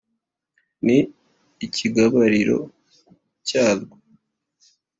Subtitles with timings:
[0.85, 0.97] Ni
[1.65, 2.59] ikigabariro
[3.47, 3.93] cyaryo.